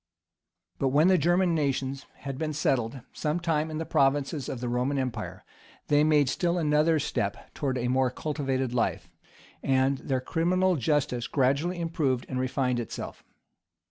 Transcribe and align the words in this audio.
[*] 0.41 0.79
But 0.79 0.87
when 0.87 1.09
the 1.09 1.17
German 1.19 1.53
nations 1.53 2.07
had 2.21 2.39
been 2.39 2.53
settled 2.53 3.01
some 3.13 3.39
time 3.39 3.69
in 3.69 3.77
the 3.77 3.85
provinces 3.85 4.49
of 4.49 4.59
the 4.59 4.67
Roman 4.67 4.97
empire, 4.97 5.45
they 5.89 6.03
made 6.03 6.27
still 6.27 6.57
another 6.57 6.97
step 6.97 7.53
towards 7.53 7.77
a 7.77 7.87
more 7.87 8.09
cultivated 8.09 8.73
life, 8.73 9.11
and 9.61 9.99
their 9.99 10.19
criminal 10.19 10.75
justice 10.75 11.27
gradually 11.27 11.79
improved 11.79 12.25
and 12.27 12.39
refined 12.39 12.79
itself. 12.79 13.23